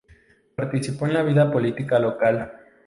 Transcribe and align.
Participó 0.55 1.05
en 1.05 1.13
la 1.13 1.21
vida 1.21 1.51
política 1.51 1.99
local. 1.99 2.53